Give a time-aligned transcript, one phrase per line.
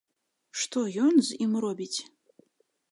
[0.61, 1.95] Што ён з ім робіць?